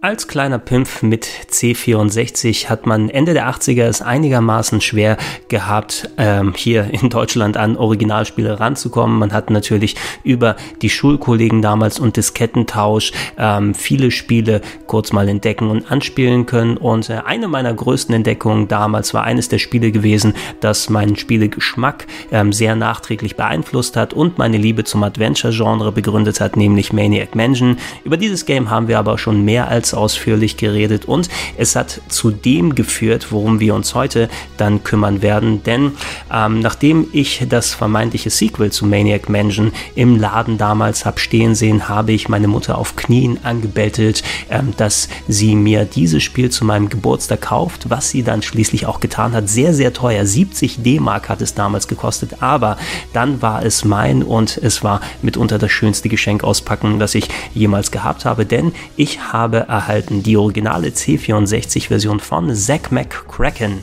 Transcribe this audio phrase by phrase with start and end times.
[0.00, 5.16] Als kleiner Pimpf mit C64 hat man Ende der 80er es einigermaßen schwer
[5.48, 9.18] gehabt, ähm, hier in Deutschland an Originalspiele ranzukommen.
[9.18, 15.68] Man hat natürlich über die Schulkollegen damals und Diskettentausch ähm, viele Spiele kurz mal entdecken
[15.68, 16.76] und anspielen können.
[16.76, 22.06] Und äh, eine meiner größten Entdeckungen damals war eines der Spiele gewesen, das meinen Spielegeschmack
[22.30, 27.78] ähm, sehr nachträglich beeinflusst hat und meine Liebe zum Adventure-Genre begründet hat, nämlich Maniac Mansion.
[28.04, 32.30] Über dieses Game haben wir aber schon mehr als ausführlich geredet und es hat zu
[32.30, 35.62] dem geführt, worum wir uns heute dann kümmern werden.
[35.62, 35.92] Denn
[36.32, 41.88] ähm, nachdem ich das vermeintliche Sequel zu Maniac Mansion im Laden damals habe stehen sehen,
[41.88, 46.88] habe ich meine Mutter auf Knien angebettelt, ähm, dass sie mir dieses Spiel zu meinem
[46.88, 49.48] Geburtstag kauft, was sie dann schließlich auch getan hat.
[49.48, 50.24] Sehr, sehr teuer.
[50.24, 52.76] 70 D-Mark hat es damals gekostet, aber
[53.12, 57.90] dann war es mein und es war mitunter das schönste Geschenk auspacken, das ich jemals
[57.90, 63.80] gehabt habe, denn ich habe erhalten die originale C64-Version von Zack McCracken.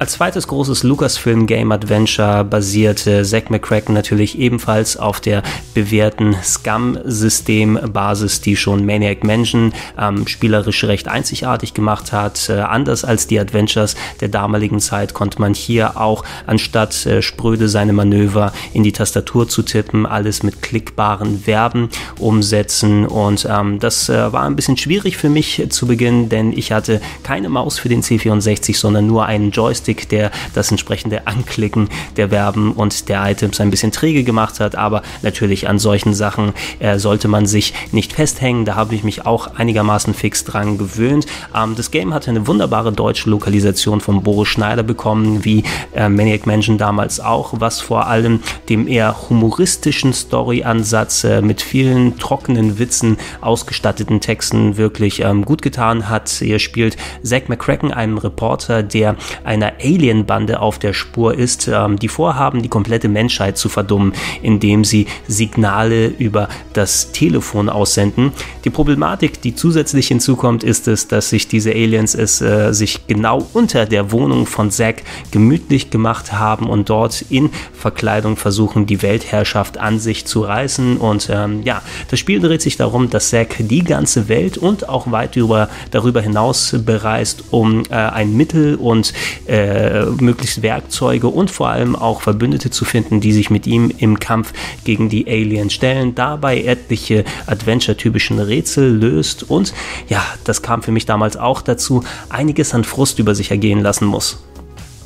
[0.00, 5.42] Als zweites großes Lucasfilm Game Adventure basierte Zack McCracken natürlich ebenfalls auf der
[5.74, 12.48] bewährten Scum-System-Basis, die schon Maniac Mansion ähm, spielerisch recht einzigartig gemacht hat.
[12.48, 17.68] Äh, anders als die Adventures der damaligen Zeit konnte man hier auch anstatt äh, spröde
[17.68, 21.88] seine Manöver in die Tastatur zu tippen, alles mit klickbaren Verben
[22.20, 26.70] umsetzen und ähm, das äh, war ein bisschen schwierig für mich zu Beginn, denn ich
[26.70, 31.88] hatte keine Maus für den C64, sondern nur einen Joystick Joystick, der das entsprechende Anklicken
[32.16, 34.76] der Verben und der Items ein bisschen träge gemacht hat.
[34.76, 38.64] Aber natürlich an solchen Sachen äh, sollte man sich nicht festhängen.
[38.64, 41.26] Da habe ich mich auch einigermaßen fix dran gewöhnt.
[41.54, 46.46] Ähm, das Game hatte eine wunderbare deutsche Lokalisation von Boris Schneider bekommen, wie äh, Maniac
[46.46, 53.16] Mansion damals auch, was vor allem dem eher humoristischen Story-Ansatz äh, mit vielen trockenen Witzen
[53.40, 56.40] ausgestatteten Texten wirklich ähm, gut getan hat.
[56.42, 62.08] Ihr spielt Zack McCracken, einen Reporter, der einer Alien-Bande auf der Spur ist, ähm, die
[62.08, 64.12] vorhaben, die komplette Menschheit zu verdummen,
[64.42, 68.32] indem sie Signale über das Telefon aussenden.
[68.64, 73.46] Die Problematik, die zusätzlich hinzukommt, ist es, dass sich diese Aliens es äh, sich genau
[73.52, 79.78] unter der Wohnung von Zack gemütlich gemacht haben und dort in Verkleidung versuchen, die Weltherrschaft
[79.78, 80.96] an sich zu reißen.
[80.96, 85.10] Und ähm, ja, das Spiel dreht sich darum, dass Zack die ganze Welt und auch
[85.10, 89.12] weit über, darüber hinaus bereist, um äh, ein Mittel und
[89.46, 93.92] äh, äh, möglichst Werkzeuge und vor allem auch Verbündete zu finden, die sich mit ihm
[93.98, 94.52] im Kampf
[94.84, 99.72] gegen die Aliens stellen, dabei etliche Adventure-typischen Rätsel löst und
[100.08, 104.06] ja, das kam für mich damals auch dazu, einiges an Frust über sich ergehen lassen
[104.06, 104.38] muss.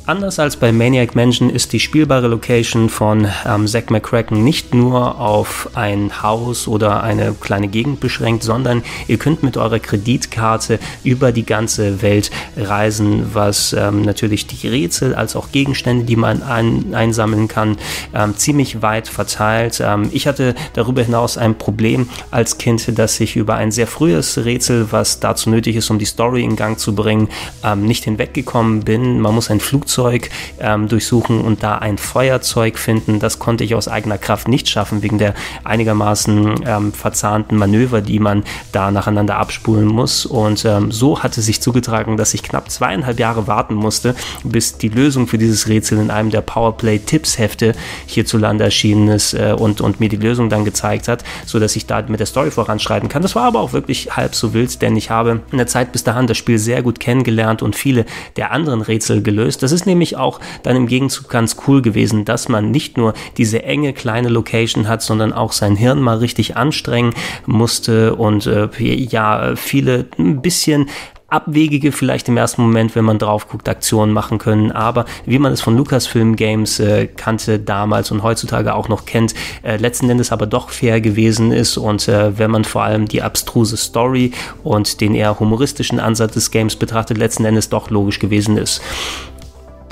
[0.05, 5.17] Anders als bei Maniac Mansion ist die spielbare Location von ähm, Zack McCracken nicht nur
[5.17, 11.31] auf ein Haus oder eine kleine Gegend beschränkt, sondern ihr könnt mit eurer Kreditkarte über
[11.31, 16.93] die ganze Welt reisen, was ähm, natürlich die Rätsel als auch Gegenstände, die man ein,
[16.93, 17.77] einsammeln kann,
[18.13, 19.81] ähm, ziemlich weit verteilt.
[19.81, 24.37] Ähm, ich hatte darüber hinaus ein Problem als Kind, dass ich über ein sehr frühes
[24.37, 27.29] Rätsel, was dazu nötig ist, um die Story in Gang zu bringen,
[27.63, 29.21] ähm, nicht hinweggekommen bin.
[29.21, 33.19] Man muss ein Flugzeug Flugzeug ähm, durchsuchen und da ein Feuerzeug finden.
[33.19, 38.19] Das konnte ich aus eigener Kraft nicht schaffen, wegen der einigermaßen ähm, verzahnten Manöver, die
[38.19, 40.25] man da nacheinander abspulen muss.
[40.25, 44.89] Und ähm, so hatte sich zugetragen, dass ich knapp zweieinhalb Jahre warten musste, bis die
[44.89, 47.73] Lösung für dieses Rätsel in einem der Powerplay-Tipps-Hefte
[48.07, 52.01] hierzulande erschienen ist äh, und, und mir die Lösung dann gezeigt hat, sodass ich da
[52.01, 53.21] mit der Story voranschreiten kann.
[53.21, 56.03] Das war aber auch wirklich halb so wild, denn ich habe in der Zeit bis
[56.03, 58.05] dahin das Spiel sehr gut kennengelernt und viele
[58.37, 59.61] der anderen Rätsel gelöst.
[59.61, 63.13] Das ist ist nämlich auch dann im Gegenzug ganz cool gewesen, dass man nicht nur
[63.35, 67.13] diese enge kleine Location hat, sondern auch sein Hirn mal richtig anstrengen
[67.45, 70.89] musste und äh, ja, viele ein bisschen
[71.27, 74.71] abwegige vielleicht im ersten Moment, wenn man drauf guckt, Aktionen machen können.
[74.71, 79.33] Aber wie man es von Lucasfilm Games äh, kannte damals und heutzutage auch noch kennt,
[79.63, 81.77] äh, letzten Endes aber doch fair gewesen ist.
[81.77, 84.31] Und äh, wenn man vor allem die abstruse Story
[84.63, 88.81] und den eher humoristischen Ansatz des Games betrachtet, letzten Endes doch logisch gewesen ist.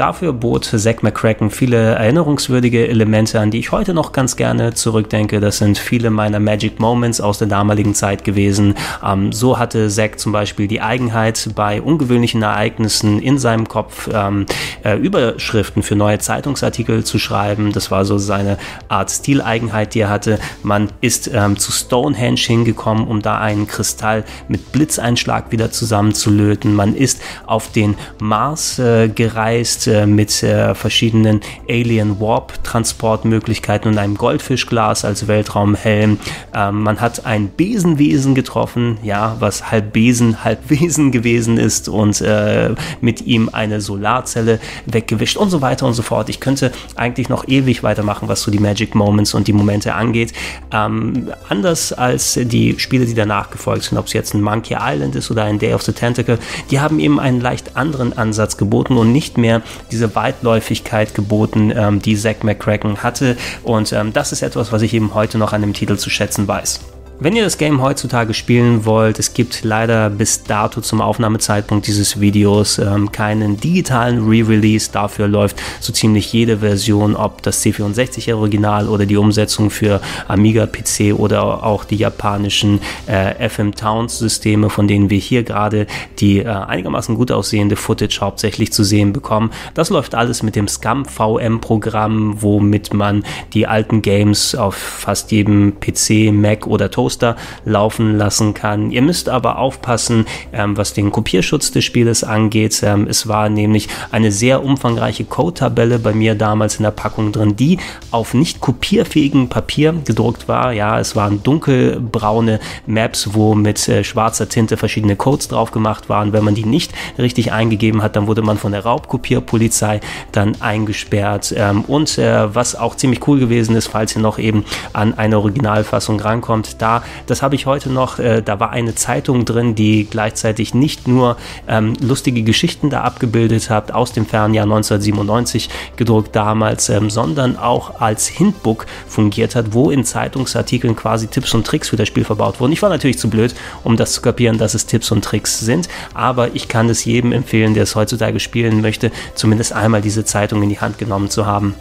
[0.01, 5.39] Dafür bot Zack McCracken viele erinnerungswürdige Elemente, an die ich heute noch ganz gerne zurückdenke.
[5.39, 8.74] Das sind viele meiner Magic Moments aus der damaligen Zeit gewesen.
[9.06, 14.48] Ähm, so hatte Zack zum Beispiel die Eigenheit, bei ungewöhnlichen Ereignissen in seinem Kopf ähm,
[14.83, 17.71] äh, Überschriften für neue Zeitungsartikel zu schreiben.
[17.71, 18.57] Das war so seine
[18.89, 20.39] Art Stileigenheit, die er hatte.
[20.63, 26.74] Man ist ähm, zu Stonehenge hingekommen, um da einen Kristall mit Blitzeinschlag wieder zusammenzulöten.
[26.74, 33.98] Man ist auf den Mars äh, gereist äh, mit äh, verschiedenen Alien Warp Transportmöglichkeiten und
[33.98, 36.18] einem Goldfischglas als Weltraumhelm.
[36.56, 42.22] Ähm, man hat ein Besenwesen getroffen, ja, was halb Besen, halb Wesen gewesen ist und
[42.22, 46.30] äh, mit ihm eine Solarzelle weggewischt und so weiter und so fort.
[46.30, 50.34] Ich könnte eigentlich noch ewig weitermachen, was so die Magic Moments und die Momente angeht.
[50.72, 55.16] Ähm, anders als die Spiele, die danach gefolgt sind, ob es jetzt ein Monkey Island
[55.16, 56.40] ist oder ein Day of the Tentacle,
[56.70, 62.01] die haben eben einen leicht anderen Ansatz geboten und nicht mehr diese Weitläufigkeit geboten, ähm,
[62.01, 63.38] die Zack McCracken hatte.
[63.63, 66.47] Und ähm, das ist etwas, was ich eben heute noch an dem Titel zu schätzen
[66.47, 66.91] weiß.
[67.23, 72.19] Wenn ihr das Game heutzutage spielen wollt, es gibt leider bis dato zum Aufnahmezeitpunkt dieses
[72.19, 74.89] Videos ähm, keinen digitalen Re-Release.
[74.91, 80.65] Dafür läuft so ziemlich jede Version, ob das C64 Original oder die Umsetzung für Amiga
[80.65, 85.85] PC oder auch die japanischen äh, FM Towns Systeme, von denen wir hier gerade
[86.18, 89.51] die äh, einigermaßen gut aussehende Footage hauptsächlich zu sehen bekommen.
[89.75, 93.23] Das läuft alles mit dem Scum VM Programm, womit man
[93.53, 97.36] die alten Games auf fast jedem PC, Mac oder Toaster Toaster
[97.66, 98.92] laufen lassen kann.
[98.92, 102.81] Ihr müsst aber aufpassen, ähm, was den Kopierschutz des Spieles angeht.
[102.84, 107.56] Ähm, es war nämlich eine sehr umfangreiche Code-Tabelle bei mir damals in der Packung drin,
[107.56, 107.78] die
[108.12, 110.72] auf nicht kopierfähigem Papier gedruckt war.
[110.72, 116.34] Ja, es waren dunkelbraune Maps, wo mit äh, schwarzer Tinte verschiedene Codes drauf gemacht waren.
[116.34, 120.00] Wenn man die nicht richtig eingegeben hat, dann wurde man von der Raubkopierpolizei
[120.31, 121.54] dann eingesperrt.
[121.57, 125.38] Ähm, und äh, was auch ziemlich cool gewesen ist, falls ihr noch eben an eine
[125.38, 126.91] Originalfassung rankommt, da
[127.28, 131.38] das habe ich heute noch, äh, da war eine Zeitung drin, die gleichzeitig nicht nur
[131.68, 137.58] ähm, lustige Geschichten da abgebildet hat, aus dem fernen Jahr 1997 gedruckt damals, ähm, sondern
[137.58, 142.24] auch als Hintbook fungiert hat, wo in Zeitungsartikeln quasi Tipps und Tricks für das Spiel
[142.24, 142.74] verbaut wurden.
[142.74, 145.88] Ich war natürlich zu blöd, um das zu kapieren, dass es Tipps und Tricks sind,
[146.14, 150.62] aber ich kann es jedem empfehlen, der es heutzutage spielen möchte, zumindest einmal diese Zeitung
[150.64, 151.76] in die Hand genommen zu haben.